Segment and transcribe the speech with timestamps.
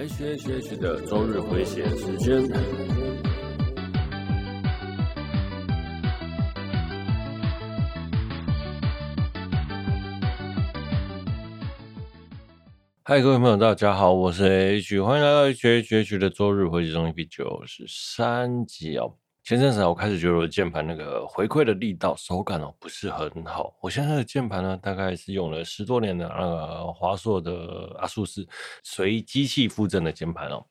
[0.00, 2.42] H H H 的周日回血时间。
[13.02, 19.19] 嗨，各位朋友，大家好，我是 H，欢迎来到 H H H 的周日回血中 EP 九十三集哦。
[19.50, 23.76] 前阵子我开始觉得我的键盘那个回馈的力道、手感哦不是很好。
[23.80, 28.46] 我现在的键盘呢，大概是用了十多年的那个华硕的阿速四
[28.84, 30.64] 随机器附赠的键盘哦。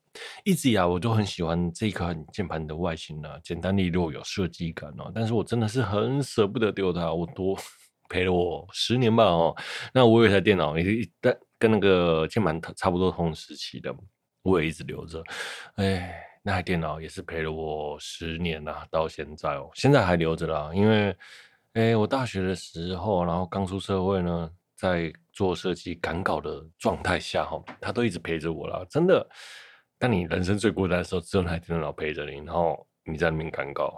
[0.45, 5.12] 一直以来我都很喜欢这一款键盘的外形呢，简单利落有设计感哦。
[5.13, 7.59] 但是我真的是很舍不得丢它，我多
[8.07, 9.54] 陪了我十年吧哦。
[9.93, 13.93] 那我有一台电脑也是跟跟那个键盘差不多同时期的，
[14.41, 15.21] 我也一直留着。
[15.76, 16.29] 哎。
[16.49, 20.71] 那台电脑也是陪了我十年呐，到现在哦，现在还留着啦。
[20.73, 21.16] 因为，
[21.73, 28.84] 哎，我大学的时候，然后刚出社会呢，在做设计赶稿的状态下，哈，它都一直陪着我啦。
[28.90, 29.23] 真的，
[29.99, 33.96] 当你人生最孤单的时候，只有那台电脑陪着你，然后你在那边赶稿，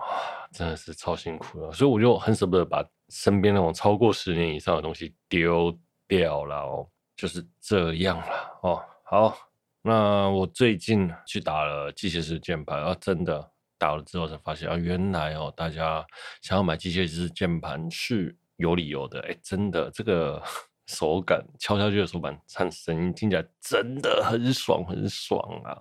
[0.52, 1.72] 真的是超辛苦的。
[1.72, 5.73] 所以我就很舍不得把身边那种超过十年以上的东西丢
[6.06, 8.83] 掉了哦，就是这样了哦。
[9.06, 9.38] 好。
[9.84, 16.06] 那我最近去打了机械式键盘啊，真的打了之后才发现啊，原来哦，大家
[16.42, 19.20] 想要买机械式键盘是有理由的。
[19.22, 20.42] 哎，真的，这个
[20.86, 25.78] 手感敲下去的手感，唱声音听起来真的很爽，很爽啊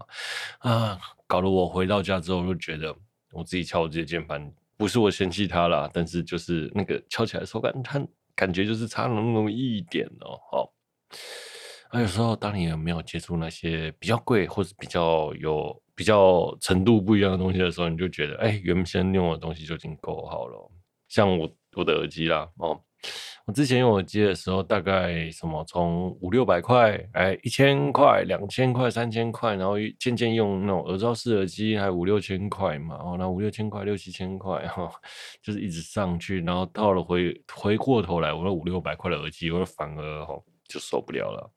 [0.61, 0.99] 啊！
[1.27, 2.95] 搞得我回到家之后就觉得，
[3.33, 8.01] 我自己敲我自己的键盘，不是我嫌弃它啦，但是就是那个敲起来手感，它
[8.35, 10.73] 感觉就是差那么一点哦，好。
[11.93, 20.71] 那有时候，当你有没有接触那些比较贵或者比较有比较程度不一样的东西的时候，你就觉得，哎，原先用的东西就已经够好了。
[21.09, 22.81] 像我我的耳机啦，哦，
[23.45, 34.89] 我之前用耳机的时候，大概什么从五六百块，哎，一千块、两千块、三千块，然后渐渐用那种耳罩式耳机，还有五六千块嘛，哦，那五六千块、六七千块，哈，
[35.43, 41.51] 就是一直上去，然后到了回回过头来，我那五六百块的耳机，我反而哈就受不了了。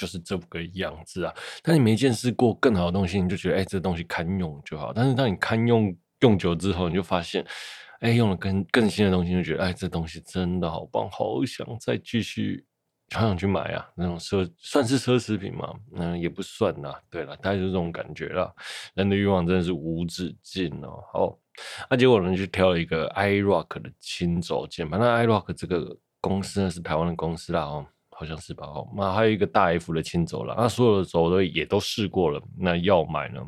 [0.00, 1.34] 就是这个样子啊！
[1.62, 4.94] 但你没见识过更好的东西，你就觉得哎、这东西堪用就好。
[4.94, 7.44] 但是当你堪用用久之后，你就发现，
[8.00, 12.64] 哎、用了更更新的东西，就觉得哎，这东西真的好棒，好想再继续，
[13.14, 13.86] 好想去买啊！
[13.94, 15.70] 那种奢算是奢侈品吗？
[15.96, 16.98] 嗯，也不算啦。
[17.10, 18.50] 对了，大概就是这种感觉了。
[18.94, 21.04] 人的欲望真的是无止境哦。
[21.12, 21.38] 好，
[21.90, 24.98] 那、结果呢，就挑了一个 iRock 的轻轴键盘。
[24.98, 27.86] 那 iRock 这个公司呢，是台湾的公司啦哦。
[28.20, 28.66] 好像是吧？
[28.66, 32.38] 哦，那还有一个大 F 的轻轴啦，那所有的轴都也都试过了。
[32.58, 33.40] 那要买呢？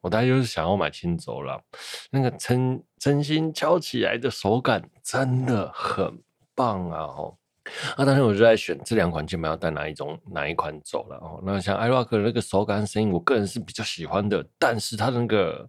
[0.00, 1.60] 我大概就是想要买轻轴啦。
[2.08, 6.22] 那个真真心敲起来的手感真的很
[6.54, 7.00] 棒啊！
[7.00, 7.36] 哦。
[7.96, 11.40] 那当时我就在选这两款键盘要带哪一种哪一款走了哦。
[11.44, 15.68] 那像 iRock 的那个手感声音，我个人是比较喜欢的，但是它那个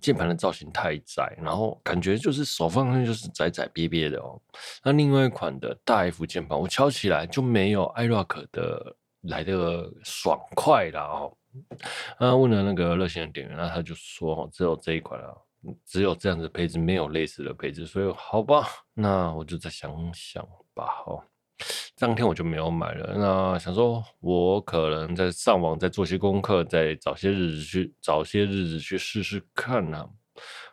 [0.00, 4.40] 键盘的造型太窄，然后感觉就是手放上去就是窄窄瘪瘪的哦。
[4.84, 11.32] 那另外一款的大 F 键盘，我敲起来就没有 iRock 的来的爽快啦哦。
[12.18, 15.34] 那问了那个热心的店员，那他就说只有这一款啊，
[15.84, 21.22] 只有这样子的配置，没有类似的配置，所以好吧，那我就再想想吧哦。
[21.98, 23.14] 当天我就没有买了。
[23.16, 30.08] 那想说，我可能在上网再做些功课，再找些日子去找些日子去试试看呢、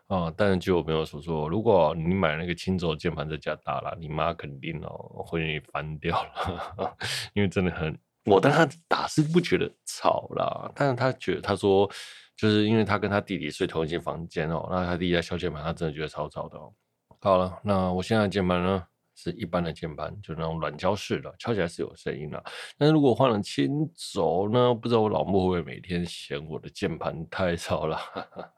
[0.08, 0.34] 啊。
[0.36, 6.96] 但是据我朋友所说，如果你买那个轻轴键盘在家打了，你妈肯定哦会翻掉了，
[7.34, 7.98] 因为真的很。
[8.26, 11.90] 我当他打是不觉得吵啦，但是他觉得他说，
[12.36, 16.74] 就是因为他跟他弟弟睡同一间房间哦，那他弟弟在敲键盘，他真的觉得超吵的哦。
[17.22, 18.84] 好了，那我现在键盘呢？
[19.20, 22.42] 是一般的键盘，就那种软胶式的，敲起来是有声音的。
[22.78, 24.76] 但是如果换了轻轴呢？
[24.76, 27.98] 不知道我老母会不会每天嫌我的键盘太吵了。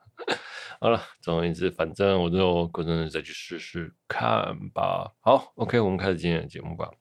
[0.82, 5.10] 好了，总而言之，反正我就过阵子再去试试看吧。
[5.22, 6.99] 好，OK，我们开始今天的节目吧。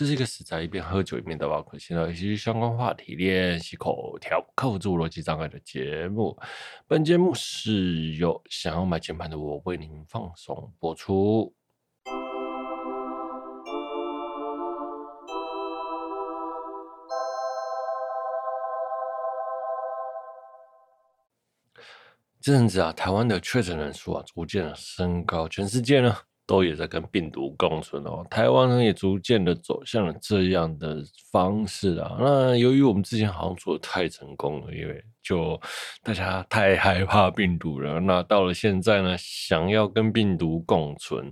[0.00, 6.34] 这是一个死宅一边喝酒一边的挖苦，现在一些相关话题练习口条，克服住逻辑障碍的节目。
[6.86, 11.54] 本节目是由想要买键盘的我为您放送播出。
[22.40, 26.16] 这阵子啊，台湾的确诊人数啊逐渐升高，全世界呢。
[26.50, 28.26] 都也在跟病毒共存哦。
[28.28, 31.00] 台湾呢也逐渐的走向了这样的
[31.30, 32.16] 方式啊。
[32.18, 35.60] 那由于我们之前好像做的太成功了，因为就
[36.02, 38.00] 大家太害怕病毒了。
[38.00, 41.30] 那到了现在呢，想要跟病毒共存，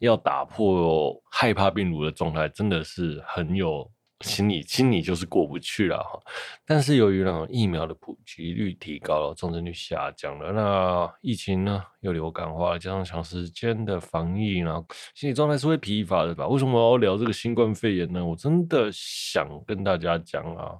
[0.00, 3.90] 要打破害怕病毒的状态，真的是很有。
[4.22, 6.20] 心里心里就是过不去了哈，
[6.66, 14.84] 但是由于那种疫苗的普及率提高了，重症率下降了，那疫情呢又流感化，加上长时间的防疫，然后
[15.14, 16.48] 心理状态是会疲乏的吧？
[16.48, 18.24] 为什么我要聊这个新冠肺炎呢？
[18.24, 20.74] 我真的想跟大家讲啊，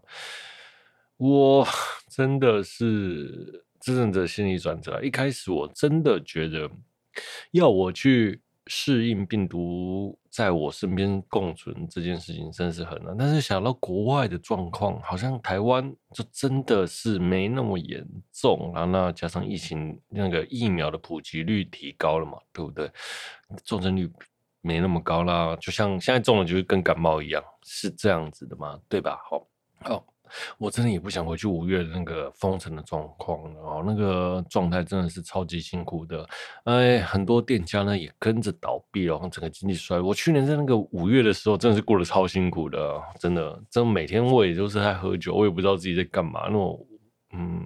[1.16, 1.64] 我
[2.08, 5.00] 真的是真正的心理转折。
[5.00, 6.68] 一开始我真的觉得
[7.52, 8.42] 要我去。
[8.68, 18.84] 适应病毒在我身边共存这件事情真是很难，但是想到国外的状况，好像台湾就真的是没那么严重啊。
[18.84, 22.90] 那加上疫情那个疫苗的普及率提高了嘛，对不对？
[23.64, 24.08] 重症率
[24.60, 29.18] 没那么高啦，就像现在中了就是跟感冒一样，是这样子的嘛，对吧？
[29.28, 29.46] 好，
[29.80, 30.04] 好。
[30.58, 36.28] 我真的也不想回去五月的那个封城的状况哦，那个状态真的是超级辛苦的。
[36.64, 40.08] 哎，很多店家呢也跟着倒闭了，整个经济衰落。
[40.08, 46.86] 我去年在那个五月的时候，真的是过得超辛苦的，真的，真每天我也都是在喝酒，我也不知道自己在干嘛，那种
[47.32, 47.64] 嗯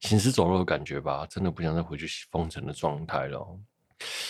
[0.00, 3.46] 行尸走肉的感觉吧，真的不想再回去封城的状态了。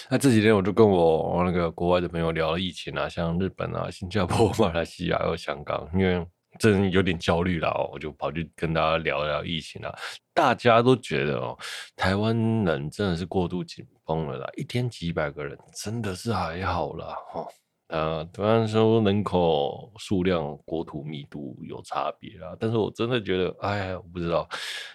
[0.08, 6.26] 那这几天我就跟我那个国外的朋友聊了疫情啊，像日本啊、新加坡、马来西亚还有香港，因为。
[6.58, 9.96] 真有点焦虑了哦，我就跑去跟大家聊聊疫情了。
[10.34, 11.56] 大家都觉得哦，
[11.96, 17.16] 台湾人真的是过度紧绷了啦，一天几百个人真的是还好啦。
[17.28, 17.46] 哈。
[17.88, 24.48] 呃，虽然说人口数量、国土密度有差别啦，但是我真的觉得，哎呀，我不知道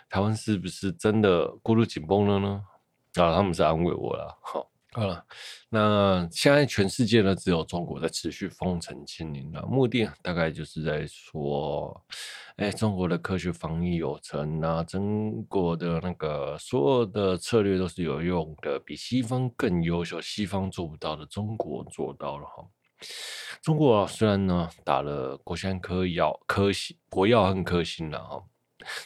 [0.10, 2.62] 台湾是不是真的过度紧绷了呢？
[3.16, 4.62] 啊，他们是安慰我了，哈。
[4.94, 5.26] 好了，
[5.70, 9.66] 那现在全世界呢，只有中国在持续封城清零了。
[9.66, 12.06] 目的大概就是在说，
[12.58, 22.68] 哎，中国的科学防疫有成啊，中国的那个所有的策略都是有用的，比西方更优秀，西方做不到的，中国做到了哈。
[23.62, 28.44] 中国，虽然呢打了国产科药、科兴、国药和科兴了哈，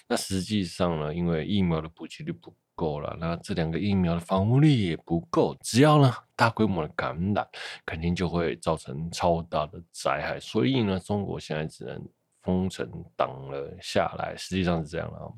[0.08, 7.48] 那实际上呢，因为疫苗的普及率不够了，那这两个疫苗的防护力也不够，只要呢大规模的感染，
[7.86, 10.40] 肯定就会造成超大的灾害。
[10.40, 12.08] 所以呢，中国现在只能
[12.44, 15.34] 封城挡了下来，实际上是这样了。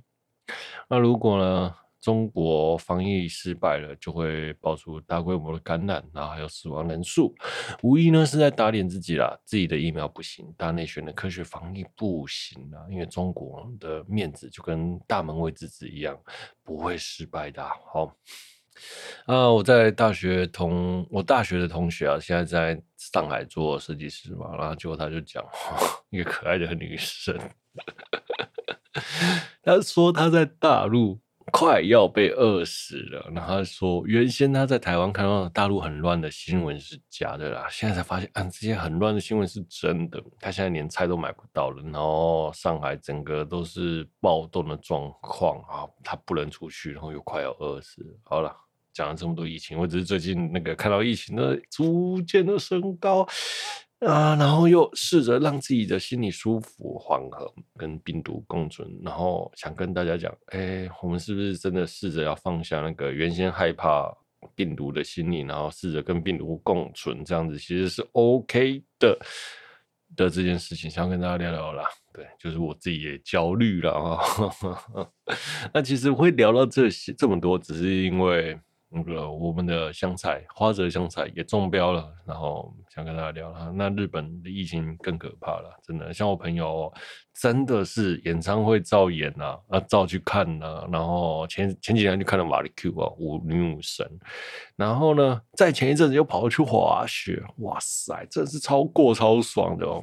[0.89, 7.35] 那如果呢，中国防疫失败了，就会爆出大规模的感染，然后还有死亡人数，
[7.81, 9.38] 无疑呢是在打脸自己啦。
[9.44, 16.17] 自己的疫苗不行，大内选的科学防疫不行啊，因为中国的面子就跟大门卫之子一样，
[16.63, 17.63] 不会失败的。
[17.63, 18.15] 好，
[19.25, 25.43] 啊，我在大学同我大学的同学啊，现在在上海做设计师嘛，然后结果他就讲，
[26.09, 27.38] 一个可爱的女生，
[29.63, 31.19] 他说他在大陆。
[31.51, 40.21] 快要被饿死了，然后他说，原先他在台湾看到大陆很乱的新闻是假的啦，现在才发现，啊，这些很乱的新闻是真的。
[40.39, 48.05] 他现在连菜都买不到了，然后上海整个都是暴动的状况啊，他不能出去，然后又快要饿死。
[48.23, 48.53] 好了，
[48.93, 53.25] 讲了这么多疫情，我只是最近那个看到疫情的逐渐的升高。
[54.01, 58.88] 啊，然后又试着让自己的心里舒服、缓和，跟病毒共存。
[59.03, 64.15] 然后想跟大家讲，哎，我们是不是真的试着要放下那个原先害怕
[64.53, 69.17] 病毒的心理，然后试着跟病毒共存，这样子其实是 OK 的
[70.15, 71.83] 的这件事情，想跟大家聊聊啦。
[72.13, 74.22] 对，就是我自己也焦虑了啊。
[75.74, 78.60] 那其实会聊到这些这么多，只是因为。
[78.89, 83.72] 那个我们的香菜花泽香菜也中标了，然后想跟大家聊了。
[83.75, 86.13] 那日本的疫情更可怕了，真的。
[86.13, 86.94] 像我朋友哦
[87.34, 90.88] 真的是演唱会照演啊，啊照去看啊。
[90.89, 94.10] 然后前前几天就看了马里 Q 啊，舞女武神。
[94.77, 100.01] 然后呢，在前一阵子又跑去滑雪，哇塞，真是超过超爽的哦。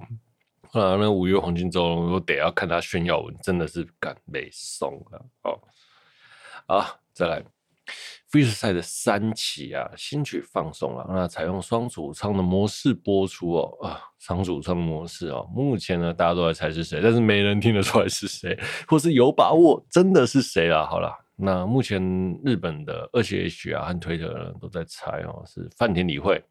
[0.68, 5.26] 后来那五月黄金周，我得要看他炫耀文，真的是敢被送了。
[5.42, 5.60] 好，
[6.66, 7.53] 好，再来。
[8.34, 20.84] Freeze 的三期啊，新曲放送了，那采用双主唱的模式播出哦，啊，双主唱模式哦，目前呢，大家都在猜是谁，但是没人听得出来是谁，或是有把握真的是谁啦。
[20.84, 22.02] 好了，那目前
[22.44, 26.42] 日本的二期 H 啊和推特人都在猜哦，是饭田理惠、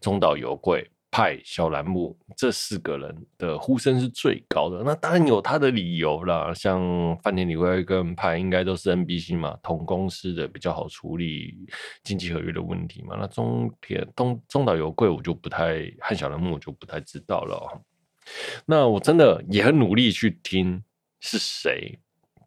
[0.00, 4.82] 中岛由贵、派、小栏目这四个人的呼声是最高的。
[4.84, 6.80] 那当然有他的理由啦，像
[7.18, 11.66] 饭田理惠跟派应该都是 NBC 嘛，同公司的比较好处理
[12.04, 13.16] 经济合约的问题嘛。
[13.18, 17.82] 那中田东中岛由贵我就不太，和小栏目我就不太知道了。
[18.64, 20.82] 那我真的也很努力去听
[21.18, 21.98] 是谁。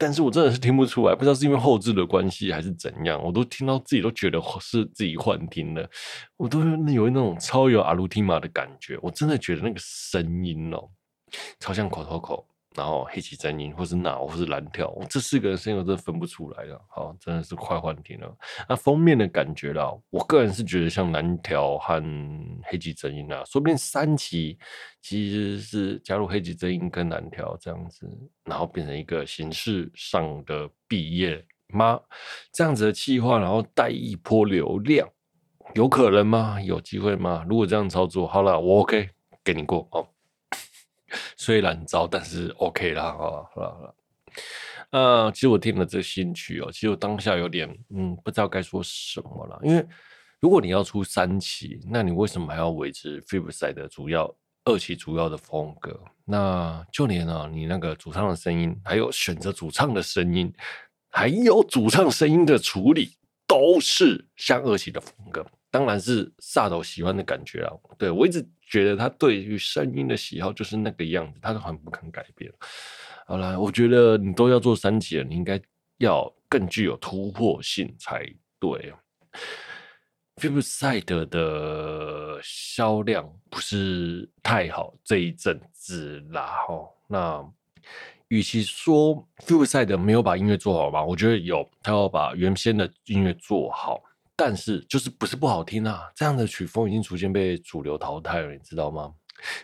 [0.04, 5.90] 但是我真的是听不出来，不知道是因为后置的关系还是怎样，我都听到自己都觉得是自己幻听的，
[6.36, 10.90] 我都有那种超有阿鲁提玛的感觉，我真的觉得那个声音哦，
[11.58, 12.46] 超像口头口。
[12.76, 16.82] 然后黑棋真音，或是脑，或是蓝条，这四个人声音我真的分不出来了。
[16.90, 18.38] 好，真的是快幻听了。
[18.68, 22.04] 那封面的感觉啦，我个人是觉得像蓝条和
[22.64, 24.58] 黑棋真音啊，说不定三期
[25.02, 28.10] 其实是加入黑棋真音跟蓝条这样子，
[28.46, 32.00] 然后变成一个形式上的毕业吗？
[32.52, 35.08] 这样子的计划，然后带一波流量，
[35.74, 36.62] 有可能吗？
[36.62, 37.46] 有机会吗？
[37.48, 39.10] 如果这样操作，好了，我 OK，
[39.44, 40.08] 给你过哦。
[41.38, 43.96] 虽然糟，但是 OK 啦，好了好了好了。
[44.92, 49.60] 呃，其实我听了这个新曲哦，其实我当下有点嗯，不知道该说什么了。
[49.64, 49.86] 因为
[50.40, 54.34] 如果你要出三期，那你为什么还要维持 Flipside 的主要
[54.66, 56.00] 二期主要的风格？
[56.26, 60.54] 那就连啊，你那个主唱的声音，还有选择主唱的声音，
[61.10, 63.18] 还有主唱声音的处理，
[63.48, 65.46] 都是像二期的风格。
[65.74, 67.74] 当然是萨斗喜欢的感觉啊！
[67.98, 72.54] 对，我一直觉得他对于声音的喜好就是那个样子，他都很不肯改变。
[73.26, 75.60] 好了，我觉得你都要做三级了，你应该
[75.98, 78.24] 要更具有突破性才
[78.60, 78.94] 对。
[80.36, 86.88] Flipside 的销量不是太好这一阵子啦，哈。
[87.08, 87.44] 那
[88.28, 94.00] 与其说 Flipside 没有把音乐做好吧，我觉得有，他要把原先的音乐做好。
[94.36, 99.14] 但是就是不是不好听啊，这样的曲风已经逐渐被主流淘汰了，你知道吗？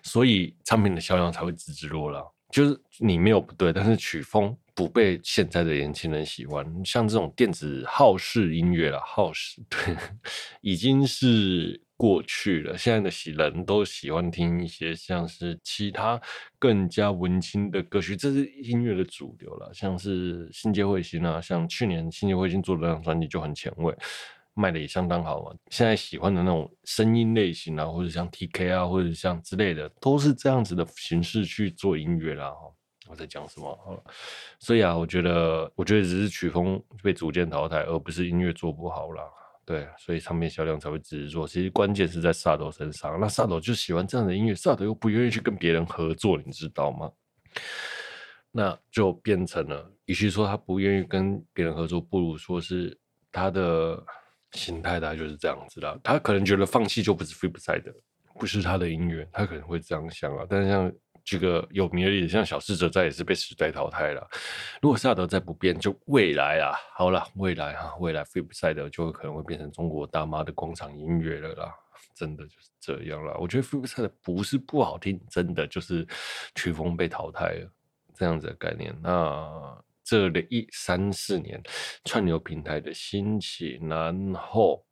[0.03, 2.23] 所以唱片的销量才会直直落了。
[2.51, 6.65] 就是你没有不对，但是曲风不被现在的年轻人喜欢。
[6.83, 9.95] 像这种电子浩式音乐了，浩式 对，
[10.61, 12.75] 已经是过去了。
[12.75, 16.19] 现在的喜人都喜欢听一些像是其他
[16.57, 19.71] 更加文青的歌曲，这是音乐的主流了。
[19.71, 23.95] 像是新街彗星啊，像去年新街彗星做的那张专辑就很前卫。
[24.59, 32.53] 卖的也相当好嘛，现在喜欢的那种声音类型啊，或者像 TK 啊，或者像之类的，都是这样子的形式去做音乐啦。
[33.07, 34.03] 我在讲什么？
[34.59, 39.23] 所以啊，我觉得，我觉得只是曲风被逐渐淘汰，而不是音乐做不好啦。
[39.65, 41.47] 对，所以唱片销量才会直做。
[41.47, 47.09] 其实关键是在萨斗身上，那萨斗就喜欢这样的音乐，萨斗又不愿意去跟别人合作，你知道吗？
[48.51, 52.95] 那就变成了，与其说他不愿意跟别人合作，不如说是
[53.31, 54.03] 他的。
[54.53, 57.93] 心态大概就是这样子啦，他可能觉得放弃就不是 Flipside，
[58.39, 60.45] 不是他的音乐，他可能会这样想啊。
[60.49, 60.91] 但是像
[61.23, 64.27] 这个有名的例子，像小室哲在也是被时代淘汰了。
[64.81, 71.73] 如果萨德再不变，就未来啊，好了，未来、啊，未来 Flipside 就可能会变成中国大妈的广场音乐了啦。
[72.15, 73.37] 真的就是这样了。
[73.39, 76.07] 我觉得 Flipside 不是不好听，真的就是
[76.55, 77.71] 曲风被淘汰了
[78.15, 78.97] 这样子的概念。
[79.01, 79.77] 那。
[80.09, 81.61] 这一三四年
[82.05, 84.83] 串流平台的兴起，然后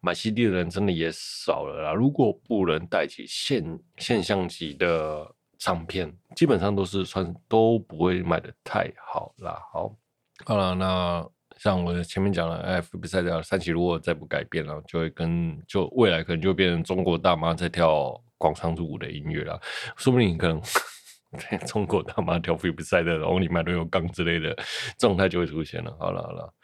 [0.00, 1.92] 买 CD 的人真的也少了啦。
[1.92, 3.64] 如果不能带起现
[3.98, 5.26] 现象级的
[5.58, 9.60] 唱片，基本上都是串都不会卖得太好啦。
[9.72, 9.96] 好，
[10.44, 19.60] 好了，那像我前面讲了，，Flipside 三期如果再不改变了，就会跟就未来可能就变成中国大妈在跳广场舞的音乐了，
[19.96, 20.62] 说不定可能。
[21.66, 24.56] 中国大妈跳 Flipside 的，然后你买都有杠之类的
[24.98, 25.96] 状态就会出现了。
[25.98, 26.54] 好了好了，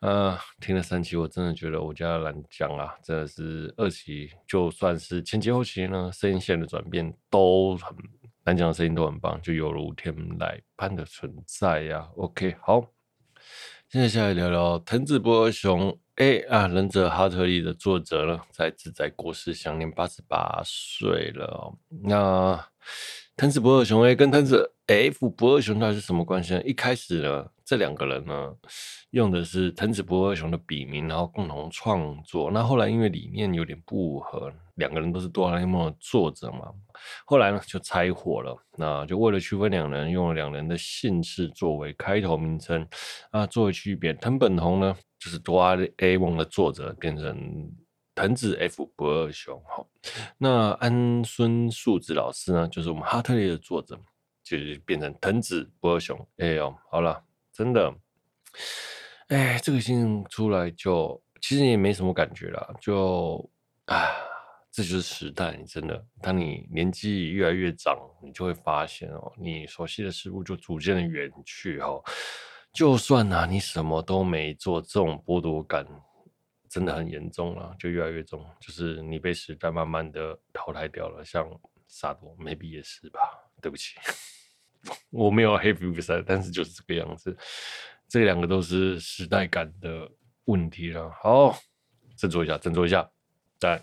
[0.00, 7.94] 呃，听了三期，我真的觉得我家蓝讲啊，真的是二期，就算是前期后期呢，声音线的转变都很
[8.44, 12.08] 蓝讲的声音都很棒，就犹如天籁般的存在呀、啊。
[12.16, 12.84] OK，好，
[13.88, 15.96] 现在下来聊聊藤子不二雄。
[16.16, 22.58] 哎啊，忍者哈特利的作者呢，在自在过世，享年八十八岁了、那
[23.36, 26.62] 藤子不二雄 A 跟藤子 F 不二雄到底是什么关系呢？
[26.62, 28.54] 一开始呢，这两个人呢
[29.10, 32.50] 用的是藤子不二雄的笔名，然后共同创作。
[32.50, 36.72] 那后来因为理念有点不合，两个人都是哆啦 A 梦的作者嘛，
[37.26, 38.56] 后来呢就拆伙了。
[38.78, 42.88] 那就为了区分两人，用了两人的姓氏作为开头名称
[43.32, 44.14] 啊，作为区别。
[44.14, 47.70] 藤本弘呢就是哆啦 A 梦的作者，变成。
[48.16, 49.84] 藤子 F 不二雄，哈，
[50.38, 54.00] 那安孙树子老师呢，就是我们哈特利的作者，
[54.42, 56.18] 就是变成藤子不二雄。
[56.38, 57.94] 哎呦，好了，真的，
[59.28, 63.46] 哎，这个新闻出来就其实也没什么感觉了，就
[63.84, 64.08] 啊，
[64.72, 65.54] 这就是时代。
[65.54, 72.02] 你真的，当你年纪越来越长，你就会发现哦，你熟悉的事物就逐渐的远去哦。
[72.72, 75.86] 就算啊，你什么都没做，这种剥夺感
[76.76, 78.44] 真的很严重了，就越来越重。
[78.60, 81.24] 就是你被时代慢慢的淘汰掉了。
[81.24, 81.48] 像
[81.86, 83.18] 萨多，maybe 也是吧。
[83.62, 83.96] 对不起，
[85.08, 87.34] 我没有黑皮比赛，但是就是这个样子。
[88.06, 90.06] 这两个都是时代感的
[90.44, 91.10] 问题了。
[91.22, 91.56] 好，
[92.14, 93.08] 振作一下，振作一下。
[93.58, 93.82] 在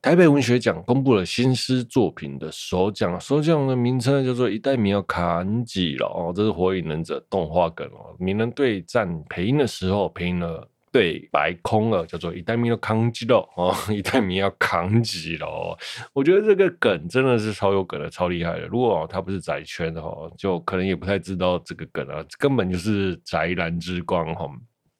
[0.00, 8.14] 台北文学奖公布了新诗作品的首奖，首奖的名称叫做《一代民谣扛起了》哦，这是《火影忍者》动画梗哦。
[8.16, 15.78] 鸣人对战配音的时候，配音了对白空了，叫做《一代民要扛起了》哦， 一代民要扛起了哦。
[16.12, 18.66] 我觉得这个梗真的是超有梗的，超厉害的。
[18.66, 24.48] 如果他不是宅圈的话，就可能也不太知道这个梗啊，根本就是宅男之光哈。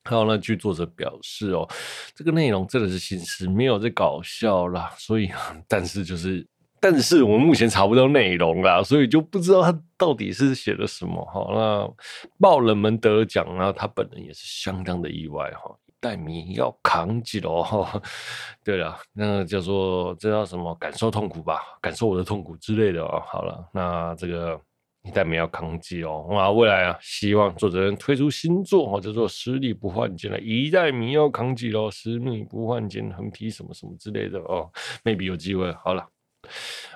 [0.04, 1.68] 还有那剧作者表示哦，
[2.14, 4.90] 这个内容真的是新诗，没有在搞笑啦。
[4.96, 5.30] 所以，
[5.68, 6.46] 但是就是，
[6.80, 11.46] 但是我们目前查不到内容啦，所以就不知道他到底是写了什么哈。
[11.52, 11.90] 那
[12.38, 15.74] 爆冷门得奖，然后他本人也是相当的意外哈。
[15.86, 18.00] 一代民要扛起了哈。
[18.64, 20.74] 对了，那叫做这叫什么？
[20.76, 23.22] 感受痛苦吧，感受我的痛苦之类的哦。
[23.26, 24.60] 好了，那这个。
[25.04, 26.50] 一代民要扛起哦，哇！
[26.50, 30.38] 未来啊，希望作者能推出新作哦，叫做“十里不换肩”了。
[30.40, 34.68] 一代民要扛几喽，十米不换肩，横批什么什么之类的哦
[35.04, 35.72] ，maybe 有机会。
[35.72, 36.06] 好了，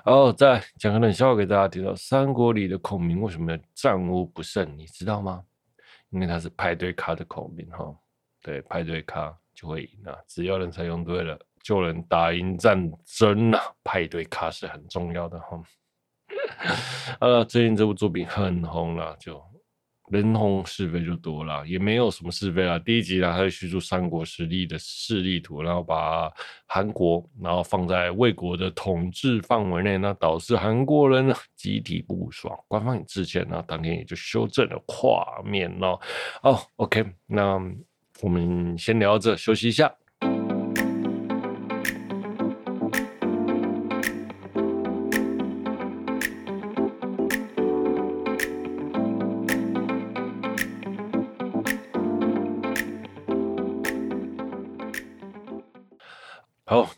[0.04, 1.94] 哦，再讲个冷笑话给大家听到。
[1.94, 4.76] 三国里的孔明为什么战无不胜？
[4.76, 5.42] 你知道吗？
[6.10, 7.94] 因为他是派对咖的孔明哈。
[8.42, 13.60] 对，派对咖就会赢啊，只要人才用对了，就能打赢战争啊。
[13.84, 15.62] 派对咖是很重要的哈。
[17.20, 19.42] 呃，最近这部作品很红了，就
[20.12, 22.78] 人红是非就多了，也没有什么是非啦。
[22.78, 26.30] 第一集呢，他就叙述三国实力的势力图，然后把
[26.66, 35.98] 韩国然后放在魏国的统治范围内，那导致韩国人集体不爽，官方也致歉，那当天也就修正了画面哦。
[36.42, 37.58] 哦，OK，那
[38.20, 39.90] 我们先聊到这，休息一下。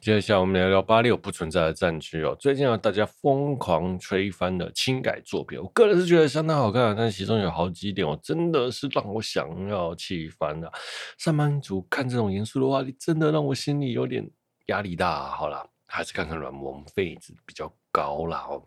[0.05, 2.37] 接下来我们聊聊八六不存在的战区哦。
[2.39, 10.71] 最近啊，大家疯狂吹翻的轻改作品，我个人是觉得相当好看，但其中有好几点，我真的是让我想要气翻的。
[11.17, 14.31] 上班族看这种严肃的话题，真的让我心里有点
[14.67, 15.31] 压力大。
[15.31, 18.63] 好啦，还是看看软萌痱子比较高啦哦。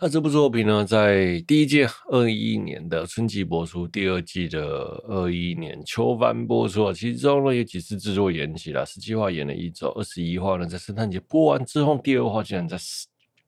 [0.00, 4.60] 那这部作品呢，在第一届二一年的春季播出，第二季的
[5.06, 6.92] 二一年秋番播出。
[6.92, 12.76] 其中呢有几次制作延期了，十七话演了一周，二十一号呢在圣诞节播完之后，第二话竟然在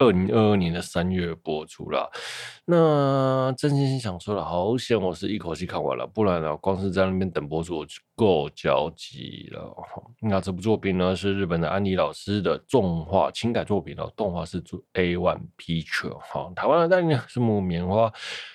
[0.02, 2.10] 二零二二年的三月播出了，
[2.64, 9.72] 那真心想说了，好险我是一口气看完了，不然呢，光是在那边等播出我就够焦急了。
[10.20, 18.12] 那这部作品呢是日本的安妮老师的动画情感作品哦，动画是做 A One Picture 哈，台湾的代理是木棉花，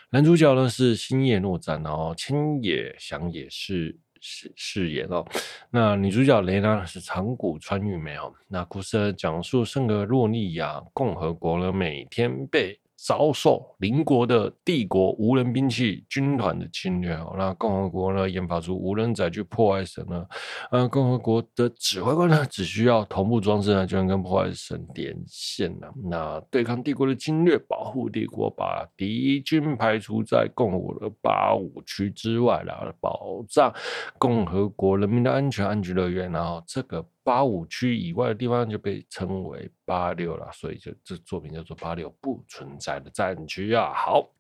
[0.10, 3.98] 男主角呢是星野诺展，然后千叶翔也是。
[4.22, 5.26] 饰饰演哦，
[5.70, 8.34] 那女主角雷娜是长谷川裕美哦。
[8.48, 20.26] 那故事讲述圣格洛利亚共和国呢，每天被遭受邻国的帝国无人兵器军团的侵略哦，那共和国呢研发出无人载具破坏神呢，
[20.72, 33.72] 呃，共和国的指挥官呢只需要同步装置呢就能跟破坏神连线了，那对抗帝国的侵略，保护帝国，把敌军排除在共和国的八五区之外，然后保障
[34.18, 37.06] 共和国人民的安全，安居乐业，然后这个。
[37.28, 43.92] 八五区以外的地方就被称为八六了，所以就这作品叫做八六不存在的战区啊。
[43.94, 44.32] 好，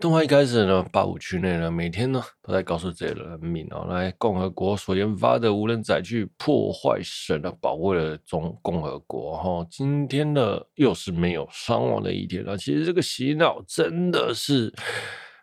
[0.00, 9.64] 动画一开始呢，八五区内呢，每天呢都在告诉这些人民哦，来共和国所研发的无人载具破坏神的保卫了中共和国哈。
[9.70, 12.58] 今天呢又是没有伤亡的一天了。
[12.58, 14.74] 其实这个洗脑真的是。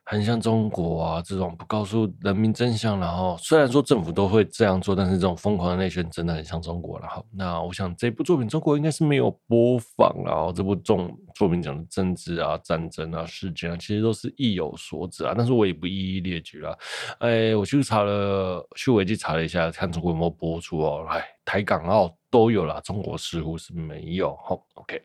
[0.04, 7.08] 很像中国啊，这种不告诉人民真相，然后虽然说政府都会这样做，但是这种疯狂的内宣真的很像中国了。
[7.08, 16.78] 好，那我想这部作品中国应该是没有播放，然后这部重作品讲的政治啊、战争啊、事件啊，其实都是意有所指啊，但是我也不一一列举了。
[17.20, 21.06] 哎，我去查了，去维基查了一下，看中国有没有播出哦。
[21.10, 24.36] 哎，台港澳都有啦，中国似乎是没有。
[24.44, 25.02] 好，OK。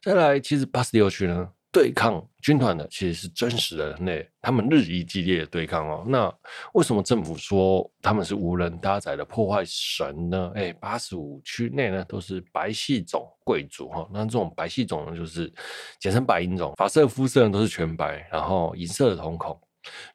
[0.00, 6.02] 再来，其实八十六区呢，对抗军团的其实是真实的人类，他们日益激烈的对抗哦。
[6.08, 6.32] 那
[6.72, 10.50] 为什么政府说他们是无人搭载的破坏神呢？
[10.54, 15.52] 哎，八十五区内呢都是白系种贵族哈，那这种白系种呢就是
[16.00, 19.58] 简称白银种，发色肤色都是全白，然后银色的瞳孔。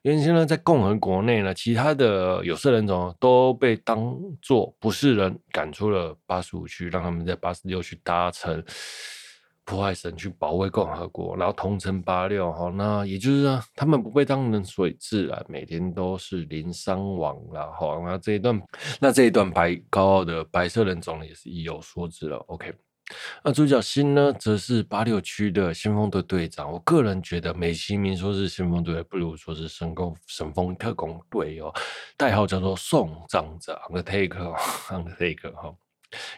[0.02, 8.62] 原先呢，在共和国内呢，其他的有色人种都被当作不是人赶出了八十五区，让他们在八十六区搭乘
[9.64, 12.70] 破坏神去保卫共和国，然后同城八六哈。
[12.70, 18.00] 那也就是说，他们不被当人所以自然，每天都是零伤亡了哈。
[18.04, 18.62] 那这一段，
[19.00, 22.36] 那这一段白高傲的白色人种呢也是意有所指了。
[22.48, 22.74] OK。
[23.42, 26.72] 那主角辛呢，则是八六区的先锋队队长。
[26.72, 31.70] 我个人觉得，美其名说是先锋队，不如说是神工神风特工队哦，
[32.16, 35.74] 代号叫做送葬者 Undertaker，Undertaker 哈。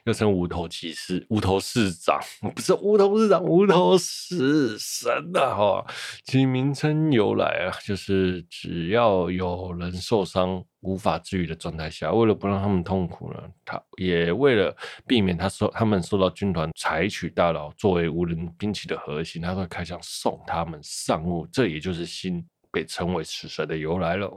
[0.04, 2.20] 又称无头骑士、无头市长，
[2.54, 5.54] 不是无头市长，无头死神啊！
[5.54, 5.86] 哈，
[6.24, 21.46] 其名称由来啊，就是只要有人受伤无法治愈的状态下，为了不让他们痛苦呢，他也为了避免他受他们受到军团采取大佬作为无人兵器的核心，他会开枪送他们上路。
[21.52, 24.30] 这也就是心被称为死神的由来了。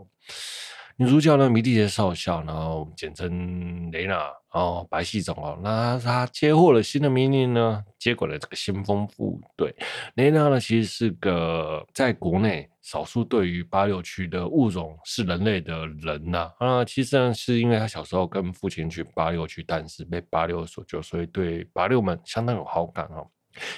[1.02, 5.58] 女主角呢，米莉杰少校，然后简称雷娜，哦，白系种哦。
[5.64, 9.74] 那她接获了新的命令呢，接管了这个先锋部队。
[10.16, 16.52] 雷娜呢，其实是个在国内少数对于八六区的物种是人类的人呐。
[16.60, 23.26] 啊，其实呢，是因为他小时候跟父亲去八六区探视，被八六所救，所以对八六们相当有好感哦。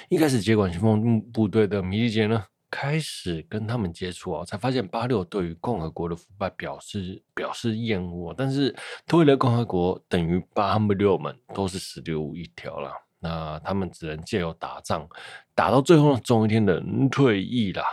[0.08, 8.74] 一开始接管先锋部队的米莉杰呢，开始跟他们接触啊，才发现八六对于共和国的腐败表示表示厌恶，但是
[9.06, 12.90] 脱离了共和国，等于八六们都是死路一条了。
[13.20, 15.06] 那他们只能借由打仗，
[15.54, 17.84] 打到最后总有一天的退役啦，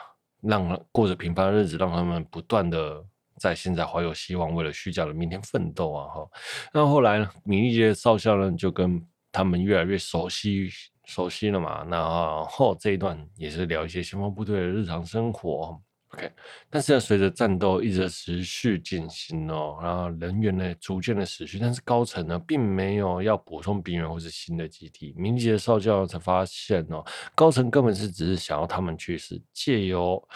[0.41, 3.03] 让过着平凡的日子，让他们不断的
[3.37, 6.07] 在现在怀有希望，为了虚假的明天奋斗啊！
[6.07, 6.27] 哈，
[6.73, 10.69] 那后来呢，米莉杰少校呢就跟他们越来越熟悉。
[11.09, 11.83] 熟悉了嘛？
[11.85, 11.99] 然
[12.45, 15.81] 后这一段也是聊一些先锋部队的日常生活。
[16.11, 16.31] OK，
[16.69, 25.13] 但是呢，随着战斗一直持续进行哦，然后人员呢逐渐的死去，但是高层呢并没有要补充兵员或是新的基地。
[25.17, 30.27] 米莉杰少校才发现哦，高层根本是只是想要他们去死，借由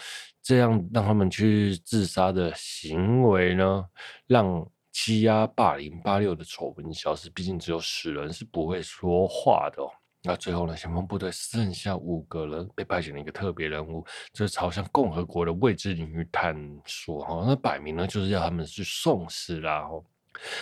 [0.44, 3.86] 这样让他们去自杀的行为呢，
[4.28, 7.32] 让欺压霸凌八六的丑闻消失。
[7.32, 9.90] 毕竟只有死人是不会说话的哦。
[10.26, 16.56] 那最后呢，先锋部队剩下五个人，被派遣了一个特别任务，就是朝向共和国的未知领域探
[16.86, 17.26] 索。
[17.26, 19.86] 哈，那摆明了就是要他们去送死啦。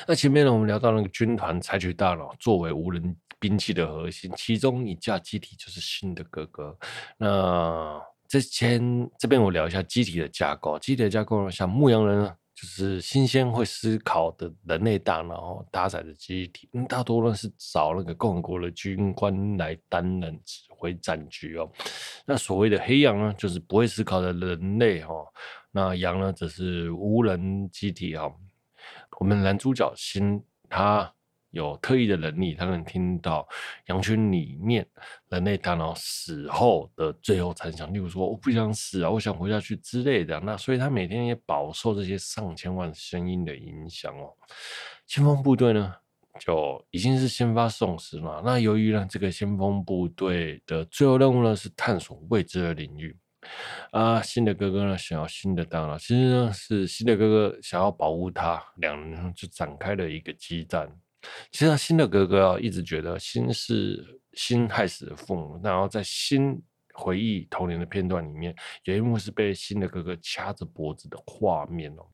[0.07, 6.75] 那前面呢，我们聊到那个军团采取大脑作为无人兵器的核心，其中一架机体就是新的哥哥。
[7.17, 8.81] 那之前
[9.19, 12.35] 这边我聊一下机体的架构，机体的架构呢，像牧羊人呢。
[12.61, 21.67] 就是新鲜会思考的人类大脑搭载的机体，大多呢是找那个共和国的军官来担任指挥战局哦。
[22.23, 25.11] 那所谓的黑羊呢，就是不会思考的人类哈。
[25.71, 28.31] 那羊呢，则是无人机体哈。
[29.19, 31.11] 我们男主角新他。
[31.51, 33.47] 有特异的能力，他能听到
[33.87, 34.85] 羊群里面
[35.29, 40.39] 人类大脑死后的最后残响，例如说我不想死啊，我想活下去之类的。
[40.39, 44.33] 那所以他每天也饱受这些上千万声音的影响哦。
[45.05, 45.93] 先锋部队呢，
[46.39, 48.41] 就已经是先发送死了。
[48.45, 53.15] 那由于呢，这个先锋部队的最后任务呢是探索未知的领域
[53.91, 60.89] 啊，新的哥哥呢想要新的大脑，其实呢是新的哥哥想要保护他，两人就展开了一个激战。
[61.51, 65.59] 其实新的哥哥，一直觉得心是心害死了父母。
[65.63, 66.61] 然后在新
[66.93, 72.07] 回忆童年的片段里面，有一幕是被新的哥哥掐着脖子的画面哦。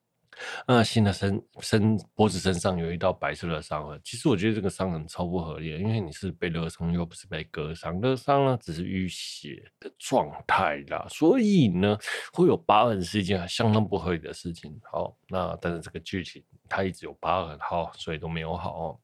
[0.66, 4.00] 那新的身身脖子身上有一道白色的伤痕。
[4.04, 8.00] 其实我觉得这个伤痕超不合理，因为你是被勒伤，又不是被割伤。
[8.00, 11.06] 勒伤呢，只是淤血的状态啦。
[11.08, 11.98] 所以呢，
[12.32, 14.78] 会有疤痕是一件相当不合理的事情。
[14.92, 16.42] 好，那但是这个剧情。
[16.70, 19.00] 他一直有疤痕，好，所以都没有好。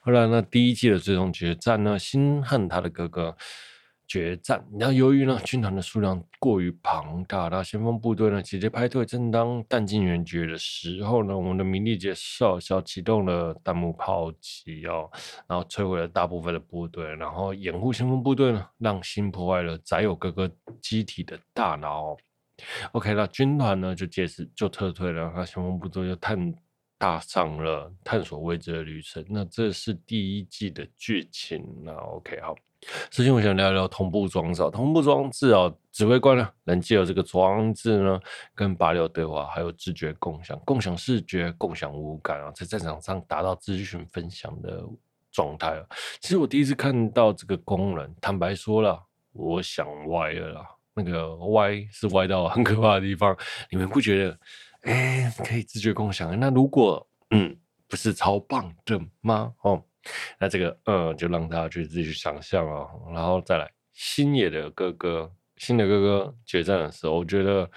[0.00, 3.36] 后来呢，第一季的最终决战呢，辛和他的哥哥
[4.06, 4.64] 决战。
[4.78, 9.04] 然后由于呢，军团的数量过于庞大，那先锋部队呢直接败退。
[9.04, 15.10] 正当弹尽援绝的时候呢，我们的米莉杰少校启动了弹幕炮击哦，
[15.48, 22.16] 然后摧毁了大部分的部队，然后掩护先锋部队呢，让新破坏了载有各个机体的大脑。
[22.92, 26.54] OK，那军团呢就借此就撤退了，那先锋部队就探。
[26.98, 29.22] 踏上了探索未知的旅程。
[29.28, 31.62] 那这是第一季的剧情。
[31.84, 32.54] 那 OK 好，
[33.10, 34.62] 首先，我想聊聊同步装置。
[34.70, 38.20] 同步装置哦，指挥官呢能借由这个装置呢，
[38.54, 44.84] 跟八六对话，还有知觉共享、共享视觉、共享五感啊，在战场上达到资讯分享的
[45.32, 45.86] 状态啊。
[46.20, 50.66] 其实我第一次看到这个功能，坦白说了，我想歪了啦。
[50.94, 53.36] 那个歪是歪到很可怕的地方，
[53.70, 54.38] 你们不觉得？
[54.82, 57.56] 哎，可以知觉共享，那如果嗯，
[57.88, 59.52] 不是超棒的吗？
[59.62, 59.82] 哦。
[60.38, 67.70] 那这个嗯，就让大家去自己去想象啊，然后再来星野的哥哥，星野哥哥决战的时候，我觉得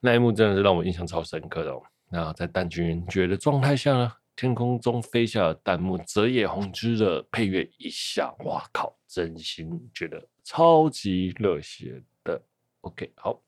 [0.00, 1.82] 那一幕真的是让我印象超深刻的哦。
[2.08, 12.40] 那在弹君觉的状态下呢，天空中飞下的弹幕，泽野弘之的配乐一下，哇靠，真心觉得超级热血的。
[12.82, 13.42] OK，好，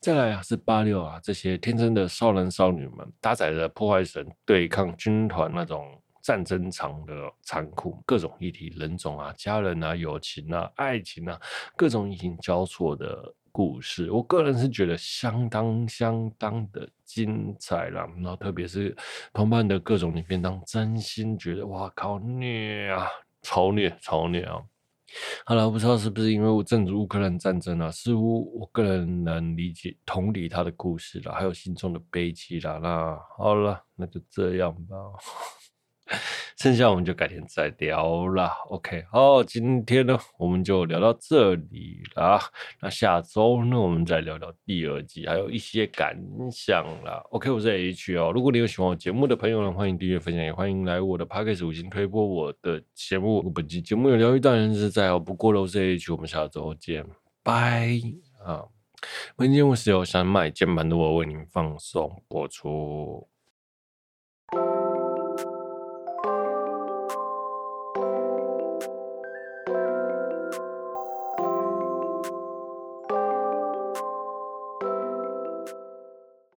[0.00, 6.00] 再来啊，是八六啊，这些天真的少男少女们，搭载着破坏神对抗军团那种。
[6.24, 11.38] 战争场的残酷，各种议题、人种啊、家人啊、友情啊、爱情啊，
[11.76, 18.08] 各种疫情交错的故事，我个人是觉得相当相当的精彩啦。
[18.16, 18.96] 然后特别是
[19.34, 23.06] 同伴的各种影片当真心觉得哇靠虐啊，
[23.42, 24.58] 超虐超虐啊！
[25.44, 32.78] 好了，我不知道是不是因为我正值乌克兰战争啊，似乎我个人能理解同理他的故事了，还有心中的悲戚啦。
[32.82, 34.96] 那好了，那就这样吧。
[36.56, 38.56] 剩下我们就改天再聊啦。
[38.68, 42.40] OK，好，今天呢我们就聊到这里啦。
[42.80, 46.16] 那下周呢我们再聊聊第二季，还有一些感
[46.50, 47.22] 想啦。
[47.30, 48.32] OK，我是 H 哦。
[48.34, 53.42] 如果你有喜欢我节目的朋友呢，欢迎订阅分享，也欢迎来我的 Podcast 五星推播我的节目。
[53.50, 55.18] 本期节目有疗愈到人是在哦。
[55.18, 57.04] 不过了，我是 H，我们下周见，
[57.42, 58.00] 拜
[58.44, 58.64] 啊。
[59.36, 63.33] 本期节目是由山脉键盘的我为您放送播出。